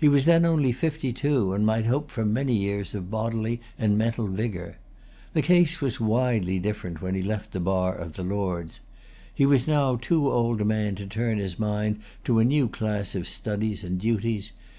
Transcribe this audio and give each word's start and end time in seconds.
He 0.00 0.08
was 0.08 0.24
then 0.24 0.46
only 0.46 0.72
fifty 0.72 1.12
two, 1.12 1.52
and 1.52 1.66
might 1.66 1.84
hope 1.84 2.10
for 2.10 2.24
many 2.24 2.56
years 2.56 2.94
of 2.94 3.10
bodily 3.10 3.60
and 3.78 3.98
mental 3.98 4.26
vigor. 4.26 4.78
The 5.34 5.42
case 5.42 5.82
was 5.82 6.00
widely 6.00 6.58
different 6.58 7.02
when 7.02 7.14
he 7.14 7.20
left 7.20 7.52
the 7.52 7.60
bar 7.60 7.94
of 7.94 8.14
the 8.14 8.22
Lords. 8.22 8.80
He 9.34 9.44
was 9.44 9.68
now 9.68 9.96
too 9.96 10.26
old 10.30 10.62
a 10.62 10.64
man 10.64 10.94
to 10.94 11.06
turn 11.06 11.36
his 11.36 11.58
mind 11.58 11.98
to 12.24 12.38
a 12.38 12.46
new 12.46 12.66
class 12.66 13.14
of 13.14 13.28
studies 13.28 13.84
and 13.84 14.00
duties. 14.00 14.52